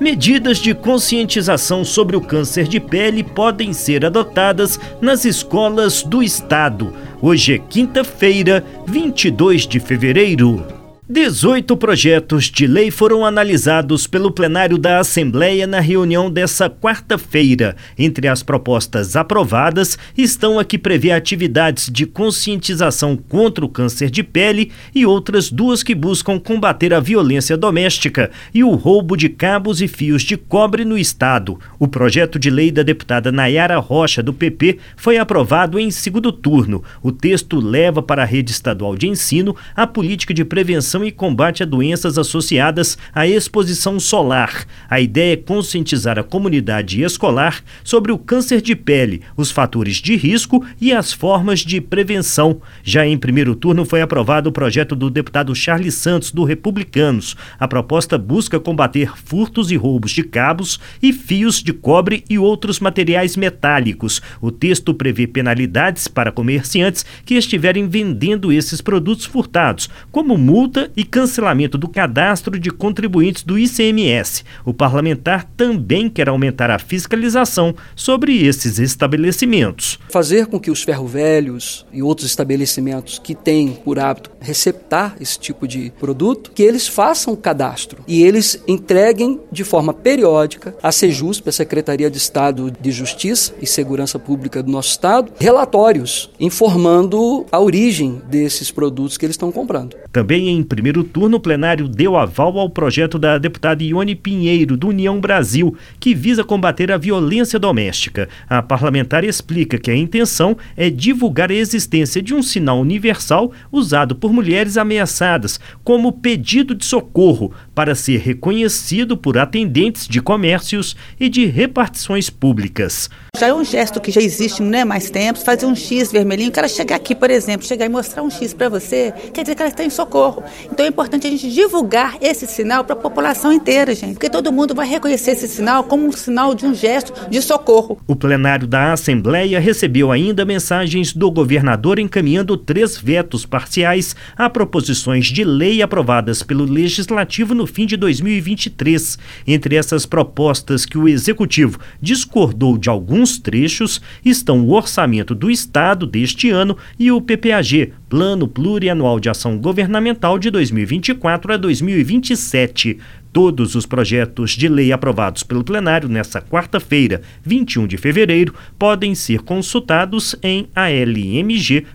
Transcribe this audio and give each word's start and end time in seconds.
Medidas 0.00 0.56
de 0.56 0.74
conscientização 0.74 1.84
sobre 1.84 2.16
o 2.16 2.22
câncer 2.22 2.66
de 2.66 2.80
pele 2.80 3.22
podem 3.22 3.74
ser 3.74 4.06
adotadas 4.06 4.80
nas 4.98 5.26
escolas 5.26 6.02
do 6.02 6.22
estado. 6.22 6.94
Hoje 7.20 7.56
é 7.56 7.58
quinta-feira, 7.58 8.64
22 8.86 9.66
de 9.66 9.78
fevereiro. 9.78 10.79
18 11.12 11.76
projetos 11.76 12.44
de 12.44 12.68
lei 12.68 12.88
foram 12.88 13.26
analisados 13.26 14.06
pelo 14.06 14.30
plenário 14.30 14.78
da 14.78 15.00
Assembleia 15.00 15.66
na 15.66 15.80
reunião 15.80 16.30
dessa 16.30 16.70
quarta-feira. 16.70 17.74
Entre 17.98 18.28
as 18.28 18.44
propostas 18.44 19.16
aprovadas 19.16 19.98
estão 20.16 20.56
a 20.56 20.64
que 20.64 20.78
prevê 20.78 21.10
atividades 21.10 21.90
de 21.90 22.06
conscientização 22.06 23.16
contra 23.16 23.64
o 23.64 23.68
câncer 23.68 24.08
de 24.08 24.22
pele 24.22 24.70
e 24.94 25.04
outras 25.04 25.50
duas 25.50 25.82
que 25.82 25.96
buscam 25.96 26.38
combater 26.38 26.94
a 26.94 27.00
violência 27.00 27.56
doméstica 27.56 28.30
e 28.54 28.62
o 28.62 28.76
roubo 28.76 29.16
de 29.16 29.28
cabos 29.28 29.82
e 29.82 29.88
fios 29.88 30.22
de 30.22 30.36
cobre 30.36 30.84
no 30.84 30.96
estado. 30.96 31.58
O 31.76 31.88
projeto 31.88 32.38
de 32.38 32.50
lei 32.50 32.70
da 32.70 32.84
deputada 32.84 33.32
Nayara 33.32 33.78
Rocha, 33.78 34.22
do 34.22 34.32
PP, 34.32 34.78
foi 34.96 35.18
aprovado 35.18 35.76
em 35.76 35.90
segundo 35.90 36.30
turno. 36.30 36.84
O 37.02 37.10
texto 37.10 37.58
leva 37.58 38.00
para 38.00 38.22
a 38.22 38.26
rede 38.26 38.52
estadual 38.52 38.94
de 38.94 39.08
ensino 39.08 39.56
a 39.74 39.88
política 39.88 40.32
de 40.32 40.44
prevenção 40.44 40.99
prevenção 41.00 41.04
e 41.04 41.10
combate 41.10 41.62
a 41.62 41.66
doenças 41.66 42.18
associadas 42.18 42.98
à 43.14 43.26
exposição 43.26 43.98
solar. 43.98 44.66
A 44.88 45.00
ideia 45.00 45.32
é 45.32 45.36
conscientizar 45.36 46.18
a 46.18 46.22
comunidade 46.22 47.02
escolar 47.02 47.62
sobre 47.82 48.12
o 48.12 48.18
câncer 48.18 48.60
de 48.60 48.76
pele, 48.76 49.22
os 49.36 49.50
fatores 49.50 49.96
de 49.96 50.16
risco 50.16 50.64
e 50.80 50.92
as 50.92 51.12
formas 51.12 51.60
de 51.60 51.80
prevenção. 51.80 52.60
Já 52.82 53.06
em 53.06 53.18
primeiro 53.18 53.54
turno 53.54 53.84
foi 53.84 54.02
aprovado 54.02 54.48
o 54.48 54.52
projeto 54.52 54.94
do 54.94 55.10
deputado 55.10 55.54
Charles 55.54 55.94
Santos, 55.94 56.30
do 56.30 56.44
Republicanos. 56.44 57.36
A 57.58 57.66
proposta 57.66 58.18
busca 58.18 58.60
combater 58.60 59.12
furtos 59.16 59.70
e 59.70 59.76
roubos 59.76 60.12
de 60.12 60.22
cabos 60.22 60.78
e 61.02 61.12
fios 61.12 61.62
de 61.62 61.72
cobre 61.72 62.24
e 62.28 62.38
outros 62.38 62.80
materiais 62.80 63.36
metálicos. 63.36 64.20
O 64.40 64.50
texto 64.50 64.92
prevê 64.92 65.26
penalidades 65.26 66.08
para 66.08 66.32
comerciantes 66.32 67.04
que 67.24 67.34
estiverem 67.34 67.88
vendendo 67.88 68.52
esses 68.52 68.80
produtos 68.80 69.24
furtados, 69.24 69.88
como 70.10 70.36
multa 70.36 70.89
e 70.96 71.04
cancelamento 71.04 71.78
do 71.78 71.88
cadastro 71.88 72.58
de 72.58 72.70
contribuintes 72.70 73.42
do 73.42 73.58
ICMS. 73.58 74.44
O 74.64 74.72
parlamentar 74.72 75.44
também 75.56 76.08
quer 76.08 76.28
aumentar 76.28 76.70
a 76.70 76.78
fiscalização 76.78 77.74
sobre 77.94 78.44
esses 78.44 78.78
estabelecimentos. 78.78 79.98
Fazer 80.08 80.46
com 80.46 80.58
que 80.58 80.70
os 80.70 80.82
ferro-velhos 80.82 81.86
e 81.92 82.02
outros 82.02 82.28
estabelecimentos 82.28 83.18
que 83.18 83.34
têm 83.34 83.72
por 83.84 83.98
hábito 83.98 84.30
receptar 84.40 85.16
esse 85.20 85.38
tipo 85.38 85.66
de 85.66 85.92
produto, 85.98 86.50
que 86.54 86.62
eles 86.62 86.88
façam 86.88 87.36
cadastro 87.36 88.02
e 88.06 88.22
eles 88.22 88.62
entreguem 88.66 89.40
de 89.50 89.64
forma 89.64 89.92
periódica 89.92 90.74
à 90.82 90.90
Sejusp, 90.90 91.48
a 91.48 91.52
Secretaria 91.52 92.10
de 92.10 92.18
Estado 92.18 92.70
de 92.70 92.90
Justiça 92.90 93.54
e 93.60 93.66
Segurança 93.66 94.18
Pública 94.18 94.62
do 94.62 94.70
nosso 94.70 94.90
estado, 94.90 95.32
relatórios 95.38 96.30
informando 96.38 97.46
a 97.50 97.58
origem 97.58 98.20
desses 98.28 98.70
produtos 98.70 99.16
que 99.16 99.26
eles 99.26 99.34
estão 99.34 99.52
comprando. 99.52 99.96
Também 100.12 100.48
em 100.48 100.62
primeiro 100.62 101.04
turno, 101.04 101.36
o 101.36 101.40
plenário 101.40 101.88
deu 101.88 102.16
aval 102.16 102.58
ao 102.58 102.68
projeto 102.68 103.16
da 103.18 103.38
deputada 103.38 103.82
Ione 103.82 104.16
Pinheiro, 104.16 104.76
do 104.76 104.88
União 104.88 105.20
Brasil, 105.20 105.76
que 106.00 106.14
visa 106.14 106.42
combater 106.42 106.90
a 106.90 106.98
violência 106.98 107.60
doméstica. 107.60 108.28
A 108.48 108.60
parlamentar 108.60 109.22
explica 109.22 109.78
que 109.78 109.90
a 109.90 109.96
intenção 109.96 110.56
é 110.76 110.90
divulgar 110.90 111.50
a 111.50 111.54
existência 111.54 112.20
de 112.20 112.34
um 112.34 112.42
sinal 112.42 112.80
universal 112.80 113.52
usado 113.70 114.16
por 114.16 114.32
mulheres 114.32 114.76
ameaçadas 114.76 115.60
como 115.84 116.12
pedido 116.12 116.74
de 116.74 116.84
socorro 116.84 117.52
para 117.72 117.94
ser 117.94 118.18
reconhecido 118.18 119.16
por 119.16 119.38
atendentes 119.38 120.08
de 120.08 120.20
comércios 120.20 120.96
e 121.20 121.28
de 121.28 121.46
repartições 121.46 122.28
públicas. 122.28 123.08
Já 123.40 123.46
é 123.46 123.54
um 123.54 123.64
gesto 123.64 124.02
que 124.02 124.10
já 124.10 124.20
existe 124.20 124.60
não 124.60 124.78
é 124.78 124.84
mais 124.84 125.08
tempo, 125.08 125.38
fazer 125.38 125.64
um 125.64 125.74
X 125.74 126.12
vermelhinho, 126.12 126.50
o 126.50 126.52
cara 126.52 126.68
chegar 126.68 126.96
aqui, 126.96 127.14
por 127.14 127.30
exemplo, 127.30 127.66
chegar 127.66 127.86
e 127.86 127.88
mostrar 127.88 128.22
um 128.22 128.28
X 128.28 128.52
para 128.52 128.68
você, 128.68 129.14
quer 129.32 129.40
dizer 129.40 129.54
que 129.54 129.62
ela 129.62 129.70
está 129.70 129.82
em 129.82 129.88
socorro. 129.88 130.44
Então 130.70 130.84
é 130.84 130.90
importante 130.90 131.26
a 131.26 131.30
gente 131.30 131.50
divulgar 131.50 132.18
esse 132.20 132.46
sinal 132.46 132.84
para 132.84 132.92
a 132.92 132.98
população 132.98 133.50
inteira, 133.50 133.94
gente, 133.94 134.12
porque 134.12 134.28
todo 134.28 134.52
mundo 134.52 134.74
vai 134.74 134.86
reconhecer 134.86 135.30
esse 135.30 135.48
sinal 135.48 135.84
como 135.84 136.06
um 136.06 136.12
sinal 136.12 136.54
de 136.54 136.66
um 136.66 136.74
gesto 136.74 137.14
de 137.30 137.40
socorro. 137.40 137.98
O 138.06 138.14
plenário 138.14 138.66
da 138.66 138.92
Assembleia 138.92 139.58
recebeu 139.58 140.12
ainda 140.12 140.44
mensagens 140.44 141.14
do 141.14 141.30
governador 141.30 141.98
encaminhando 141.98 142.58
três 142.58 142.98
vetos 142.98 143.46
parciais 143.46 144.14
a 144.36 144.50
proposições 144.50 145.28
de 145.28 145.44
lei 145.44 145.80
aprovadas 145.80 146.42
pelo 146.42 146.66
Legislativo 146.66 147.54
no 147.54 147.66
fim 147.66 147.86
de 147.86 147.96
2023. 147.96 149.18
Entre 149.46 149.76
essas 149.76 150.04
propostas 150.04 150.84
que 150.84 150.98
o 150.98 151.08
Executivo 151.08 151.78
discordou 152.02 152.76
de 152.76 152.90
alguns 153.30 153.38
trechos 153.38 154.00
estão 154.24 154.64
o 154.64 154.72
orçamento 154.72 155.34
do 155.34 155.50
Estado 155.50 156.06
deste 156.06 156.50
ano 156.50 156.76
e 156.98 157.12
o 157.12 157.20
PPAG, 157.20 157.92
Plano 158.08 158.48
Plurianual 158.48 159.20
de 159.20 159.28
Ação 159.28 159.56
Governamental 159.56 160.38
de 160.38 160.50
2024 160.50 161.52
a 161.52 161.56
2027. 161.56 162.98
Todos 163.32 163.76
os 163.76 163.86
projetos 163.86 164.52
de 164.52 164.68
lei 164.68 164.90
aprovados 164.90 165.44
pelo 165.44 165.62
plenário 165.62 166.08
nesta 166.08 166.40
quarta-feira, 166.40 167.22
21 167.44 167.86
de 167.86 167.96
fevereiro, 167.96 168.52
podem 168.76 169.14
ser 169.14 169.42
consultados 169.42 170.34
em 170.42 170.68
almg.gov.br. 170.74 171.94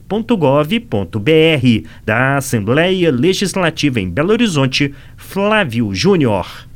Da 2.06 2.38
Assembleia 2.38 3.12
Legislativa 3.12 4.00
em 4.00 4.10
Belo 4.10 4.32
Horizonte, 4.32 4.94
Flávio 5.18 5.94
Júnior. 5.94 6.66